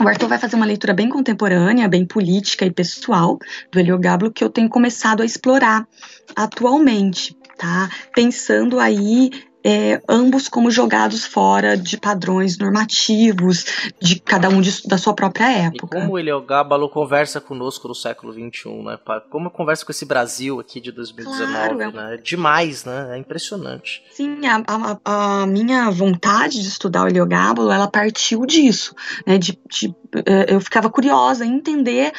[0.02, 3.38] o Arthur vai fazer uma leitura bem contemporânea, bem política e pessoal
[3.70, 5.86] do Heliogablo que eu tenho começado a explorar
[6.34, 7.88] atualmente, tá?
[8.14, 9.30] Pensando aí
[9.68, 13.64] é, ambos como jogados fora de padrões normativos
[14.00, 15.98] de cada um de, da sua própria época.
[15.98, 18.96] E como ele, o Gábalo, conversa conosco no século XXI, né?
[19.28, 21.90] Como conversa com esse Brasil aqui de 2019, claro, é...
[21.90, 22.14] né?
[22.14, 23.16] É demais, né?
[23.16, 24.04] É impressionante.
[24.12, 24.62] Sim, a,
[25.04, 28.94] a, a minha vontade de estudar o Heliogábalo, ela partiu disso,
[29.26, 29.36] né?
[29.36, 29.92] De, de,
[30.24, 32.12] é, eu ficava curiosa em entender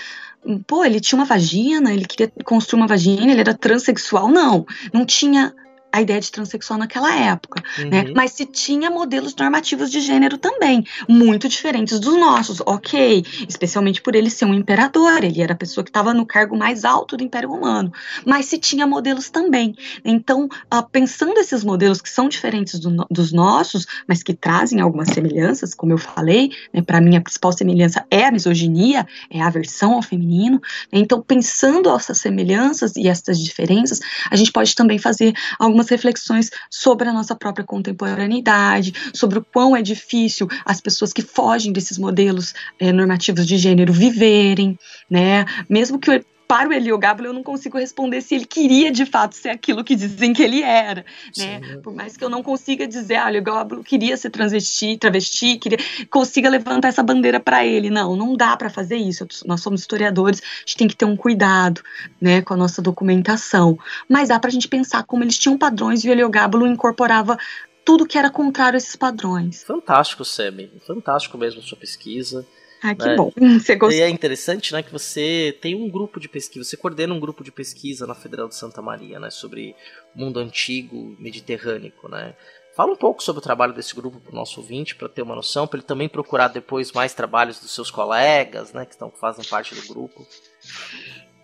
[0.65, 4.27] pô, ele tinha uma vagina, ele queria construir uma vagina, ele era transexual.
[4.27, 5.53] Não, não tinha
[5.91, 7.83] a ideia de transexual naquela época, né?
[7.83, 7.89] uhum.
[7.89, 8.13] né?
[8.15, 14.15] Mas se tinha modelos normativos de gênero também, muito diferentes dos nossos, ok, especialmente por
[14.15, 17.23] ele ser um imperador, ele era a pessoa que estava no cargo mais alto do
[17.23, 17.91] Império Romano,
[18.25, 19.75] mas se tinha modelos também.
[20.03, 25.09] Então, uh, pensando esses modelos que são diferentes do, dos nossos, mas que trazem algumas
[25.09, 29.47] semelhanças, como eu falei, né, para mim a principal semelhança é a misoginia, é a
[29.47, 30.61] aversão ao feminino.
[30.91, 30.99] Né?
[30.99, 36.49] Então, pensando essas semelhanças e essas diferenças, a gente pode também fazer algumas algumas reflexões
[36.69, 41.97] sobre a nossa própria contemporaneidade, sobre o quão é difícil as pessoas que fogem desses
[41.97, 44.77] modelos é, normativos de gênero viverem,
[45.09, 45.45] né?
[45.69, 49.49] Mesmo que para o Heliogábalo eu não consigo responder se ele queria de fato ser
[49.49, 51.05] aquilo que dizem que ele era,
[51.37, 51.59] né?
[51.83, 55.79] Por mais que eu não consiga dizer, ah, o Heliogábalo queria ser transvesti, travesti, queria,
[56.09, 57.89] consiga levantar essa bandeira para ele.
[57.89, 59.27] Não, não dá para fazer isso.
[59.45, 61.81] Nós somos historiadores, a gente tem que ter um cuidado,
[62.21, 63.77] né, com a nossa documentação.
[64.07, 67.37] Mas dá para a gente pensar como eles tinham padrões e o Heliogábalo incorporava
[67.83, 69.63] tudo que era contrário a esses padrões.
[69.63, 70.71] Fantástico, Semi.
[70.85, 72.45] Fantástico mesmo a sua pesquisa.
[72.87, 73.15] Ah, que né?
[73.15, 73.31] bom.
[73.59, 73.99] Você gostou.
[73.99, 77.43] E é interessante, né, que você tem um grupo de pesquisa, você coordena um grupo
[77.43, 79.75] de pesquisa na Federal de Santa Maria, né, sobre
[80.15, 82.33] mundo antigo, mediterrâneo, né?
[82.75, 85.35] Fala um pouco sobre o trabalho desse grupo para o nosso ouvinte, para ter uma
[85.35, 89.43] noção, para ele também procurar depois mais trabalhos dos seus colegas, né, que estão fazem
[89.43, 90.25] parte do grupo.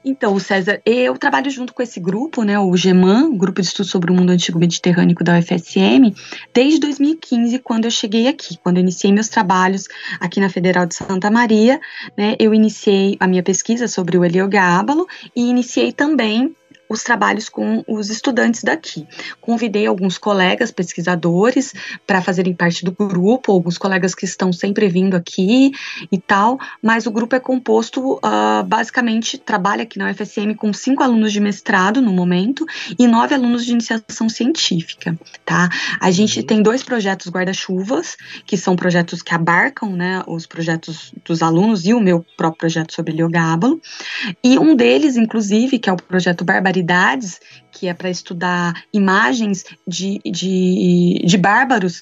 [0.05, 4.11] Então, César, eu trabalho junto com esse grupo, né, o GEMAN, Grupo de Estudos sobre
[4.11, 6.13] o Mundo Antigo Mediterrâneo da UFSM,
[6.53, 9.87] desde 2015, quando eu cheguei aqui, quando eu iniciei meus trabalhos
[10.19, 11.79] aqui na Federal de Santa Maria,
[12.17, 16.53] né, eu iniciei a minha pesquisa sobre o Heliogábalo e iniciei também
[16.89, 19.07] os trabalhos com os estudantes daqui.
[19.41, 21.73] Convidei alguns colegas pesquisadores
[22.05, 25.71] para fazerem parte do grupo, alguns colegas que estão sempre vindo aqui
[26.11, 31.03] e tal, mas o grupo é composto, uh, basicamente, trabalha aqui na UFSM com cinco
[31.03, 32.65] alunos de mestrado no momento
[32.97, 35.69] e nove alunos de iniciação científica, tá?
[35.99, 36.45] A gente uhum.
[36.45, 38.15] tem dois projetos guarda-chuvas,
[38.45, 42.93] que são projetos que abarcam, né, os projetos dos alunos e o meu próprio projeto
[42.93, 43.81] sobre Heliogábalo,
[44.43, 47.39] e um deles, inclusive, que é o projeto Barbaridade Humanidades,
[47.73, 52.01] que é para estudar imagens de, de, de bárbaros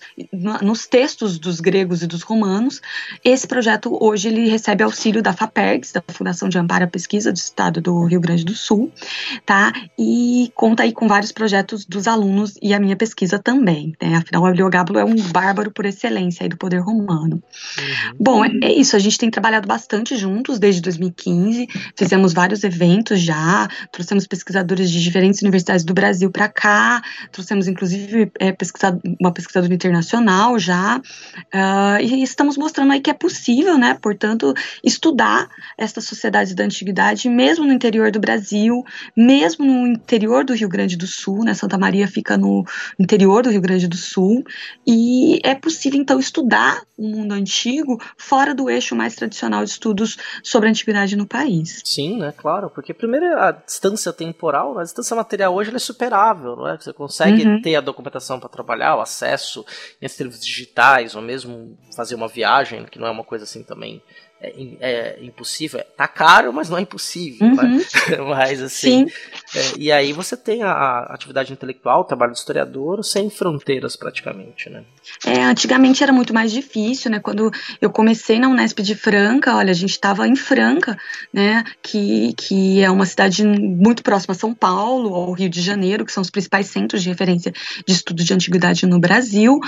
[0.61, 2.81] nos textos dos gregos e dos romanos.
[3.23, 7.37] Esse projeto hoje ele recebe auxílio da FAPERGS, da Fundação de Amparo à Pesquisa do
[7.37, 8.91] Estado do Rio Grande do Sul,
[9.45, 9.73] tá?
[9.97, 14.17] E conta aí com vários projetos dos alunos e a minha pesquisa também, né?
[14.17, 17.41] Afinal, o Heliogábulo é um bárbaro por excelência aí do poder romano.
[17.77, 18.15] Uhum.
[18.19, 23.19] Bom, é, é isso, a gente tem trabalhado bastante juntos desde 2015, fizemos vários eventos
[23.19, 29.01] já, trouxemos pesquisadores pesquisadores de diferentes universidades do Brasil para cá, trouxemos inclusive é, pesquisado,
[29.19, 35.49] uma pesquisadora internacional já, uh, e estamos mostrando aí que é possível, né, portanto, estudar
[35.77, 38.83] estas sociedades da antiguidade, mesmo no interior do Brasil,
[39.15, 42.65] mesmo no interior do Rio Grande do Sul, né, Santa Maria fica no
[42.99, 44.43] interior do Rio Grande do Sul,
[44.85, 50.17] e é possível então estudar o mundo antigo fora do eixo mais tradicional de estudos
[50.43, 51.81] sobre a antiguidade no país.
[51.83, 56.67] Sim, né, claro, porque primeiro a distância temporal, a distância material hoje é superável, não
[56.67, 56.77] é?
[56.77, 57.61] Você consegue Uhum.
[57.61, 59.65] ter a documentação para trabalhar, o acesso
[60.01, 64.01] em arquivos digitais, ou mesmo fazer uma viagem, que não é uma coisa assim também
[64.41, 65.83] é, é impossível.
[65.95, 67.63] Tá caro, mas não é impossível, né?
[67.63, 68.25] Uhum.
[68.31, 69.11] Mas assim, Sim,
[69.55, 73.95] é, e aí você tem a, a atividade intelectual, o trabalho do historiador, sem fronteiras
[73.95, 74.83] praticamente, né?
[75.25, 77.19] É, antigamente era muito mais difícil, né?
[77.19, 80.97] Quando eu comecei na Unesp de Franca, olha, a gente estava em Franca,
[81.31, 81.63] né?
[81.81, 86.11] Que, que é uma cidade muito próxima a São Paulo, ao Rio de Janeiro, que
[86.11, 87.53] são os principais centros de referência
[87.85, 89.59] de estudo de antiguidade no Brasil.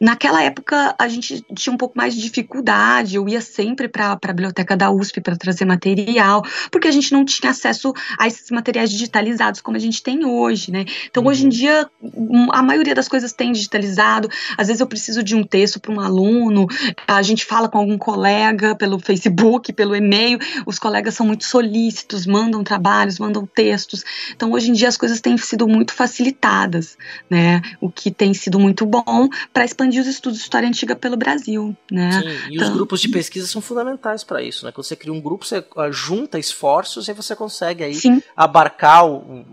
[0.00, 4.32] Naquela época a gente tinha um pouco mais de dificuldade, eu ia sempre para a
[4.32, 8.90] biblioteca da USP para trazer material, porque a gente não tinha acesso a esses materiais
[8.90, 10.84] digitalizados como a gente tem hoje, né?
[11.10, 11.50] Então hoje em Uhum.
[11.50, 15.80] dia um, a maioria das coisas tem digitalizado, às vezes eu preciso de um texto
[15.80, 16.66] para um aluno,
[17.06, 22.26] a gente fala com algum colega pelo Facebook, pelo e-mail, os colegas são muito solícitos,
[22.26, 24.04] mandam trabalhos, mandam textos.
[24.34, 26.96] Então hoje em dia as coisas têm sido muito facilitadas,
[27.28, 27.60] né?
[27.80, 31.76] O que tem sido muito bom para expandir os estudos de história antiga pelo Brasil,
[31.90, 32.10] né?
[32.12, 34.72] Sim, e os Então- grupos de pesquisa são fundamentais para isso, né?
[34.72, 39.04] Quando você cria um grupo, você ah, junta esforços e você consegue aí Sim, abarcar,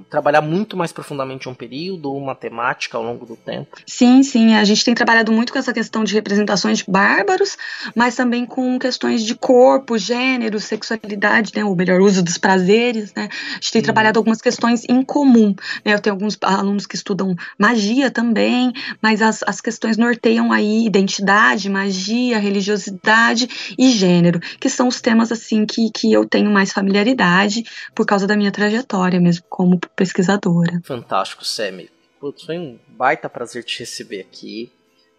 [0.10, 3.78] trabalhar muito mais profundamente um período ou uma temática ao longo do tempo.
[3.86, 7.58] Sim, sim, a gente tem trabalhado muito com essa questão de representações de bárbaros,
[7.95, 13.30] mas também com questões de corpo, gênero, sexualidade, né, o melhor uso dos prazeres, né?
[13.32, 13.84] A gente tem Uhum.
[13.84, 15.93] trabalhado algumas questões em comum, né?
[15.93, 21.70] Eu tenho alguns alunos que estudam magia também, mas as, as questões norteiam aí identidade,
[21.70, 23.47] magia, religiosidade
[23.78, 27.64] e gênero, que são os temas assim que, que eu tenho mais familiaridade
[27.96, 30.82] por causa da minha trajetória mesmo como pesquisadora.
[30.84, 31.90] Fantástico, Semi.
[32.20, 34.72] Putz, foi um baita prazer te receber aqui.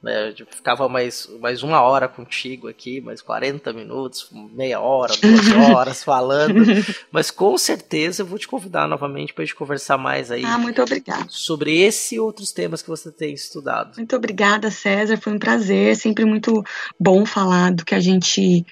[0.03, 0.31] Né?
[0.39, 5.47] Eu ficava mais, mais uma hora contigo aqui, mais 40 minutos, meia hora, duas
[5.77, 6.55] horas falando.
[7.12, 10.57] Mas com certeza eu vou te convidar novamente para a gente conversar mais aí Ah,
[10.57, 11.27] muito obrigada.
[11.29, 13.97] sobre esse e outros temas que você tem estudado.
[13.99, 15.18] Muito obrigada, César.
[15.18, 15.95] Foi um prazer.
[15.97, 16.64] Sempre muito
[16.99, 18.64] bom falar do que a gente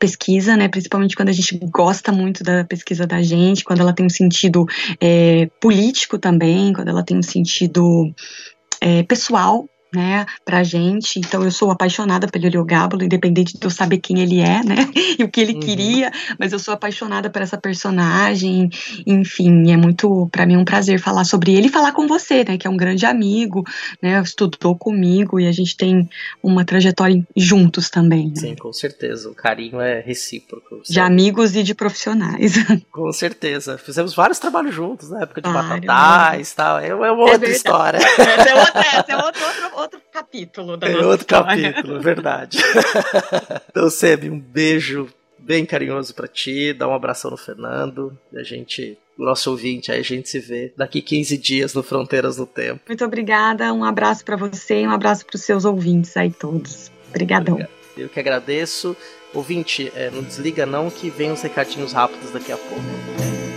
[0.00, 0.66] pesquisa, né?
[0.66, 4.66] Principalmente quando a gente gosta muito da pesquisa da gente, quando ela tem um sentido
[4.98, 8.12] é, político também, quando ela tem um sentido
[8.80, 9.68] é, pessoal.
[9.92, 14.38] Né, pra gente, então eu sou apaixonada pelo Heliogábalo, independente de eu saber quem ele
[14.40, 14.76] é, né,
[15.18, 15.60] e o que ele Uhum.
[15.60, 18.68] queria, mas eu sou apaixonada por essa personagem,
[19.06, 22.56] enfim, é muito, pra mim, um prazer falar sobre ele e falar com você, né,
[22.56, 23.64] que é um grande amigo,
[24.00, 26.08] né, estudou comigo e a gente tem
[26.42, 28.34] uma trajetória juntos também, né?
[28.36, 29.28] Sim, com certeza.
[29.28, 30.82] O carinho é recíproco.
[30.88, 32.54] de amigos e de profissionais.
[32.92, 33.76] Com certeza.
[33.78, 35.86] Fizemos vários trabalhos juntos, na época de Vários.
[35.86, 36.78] batatais e tal.
[36.78, 37.52] É uma outra verdade.
[37.56, 37.98] história.
[37.98, 41.72] esse é esse é outro, outro, outro capítulo da É nossa outro história.
[41.72, 42.58] capítulo, verdade.
[43.70, 45.08] então, Seb, um beijo
[45.38, 46.72] bem carinhoso pra ti.
[46.72, 48.16] Dá um abração no Fernando.
[48.32, 51.82] E a gente, o nosso ouvinte, aí a gente se vê daqui 15 dias no
[51.82, 52.80] Fronteiras no Tempo.
[52.86, 56.90] Muito obrigada, um abraço pra você e um abraço pros seus ouvintes aí todos.
[57.08, 57.66] Obrigadão.
[57.96, 58.96] Eu que agradeço.
[59.34, 63.49] Ouvinte, é, não desliga não que vem uns recadinhos rápidos daqui a pouco.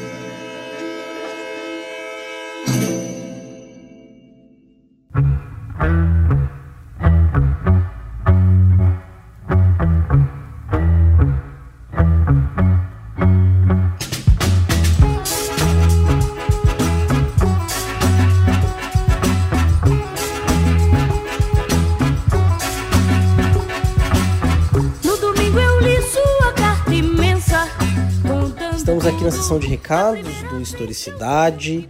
[29.04, 31.90] Estamos aqui na sessão de recados do Historicidade.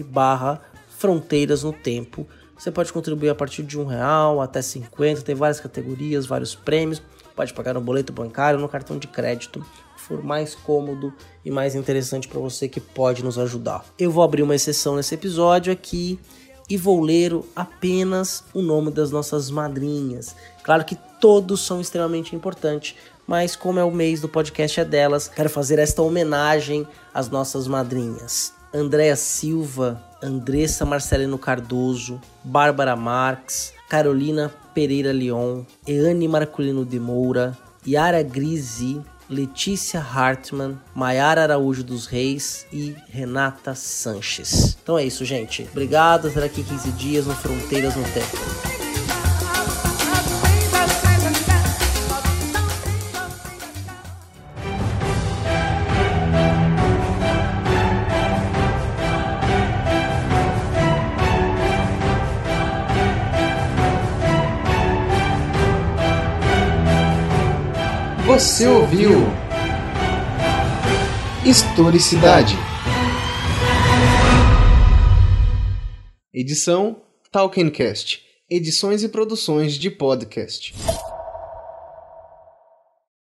[0.09, 0.61] barra
[0.97, 2.27] Fronteiras no Tempo.
[2.57, 7.01] Você pode contribuir a partir de um real até 50, tem várias categorias, vários prêmios.
[7.35, 9.63] Pode pagar no boleto bancário no cartão de crédito,
[9.95, 11.13] que for mais cômodo
[11.45, 13.85] e mais interessante para você que pode nos ajudar.
[13.99, 16.19] Eu vou abrir uma exceção nesse episódio aqui
[16.67, 20.35] e vou ler apenas o nome das nossas madrinhas.
[20.63, 22.95] Claro que todos são extremamente importantes,
[23.27, 27.67] mas como é o mês do podcast é delas, quero fazer esta homenagem às nossas
[27.67, 28.56] madrinhas.
[28.73, 38.21] Andréa Silva, Andressa Marcelino Cardoso, Bárbara Marques, Carolina Pereira Leon, Eane Marculino de Moura, Yara
[38.21, 44.77] Grisi, Letícia Hartmann, Maiara Araújo dos Reis e Renata Sanches.
[44.81, 45.67] Então é isso, gente.
[45.71, 48.76] Obrigado, até daqui 15 dias no Fronteiras no Tempo.
[68.47, 69.11] Você ouviu
[71.45, 72.55] Historicidade.
[76.33, 78.21] Edição Talkencast.
[78.49, 80.73] Edições e produções de podcast.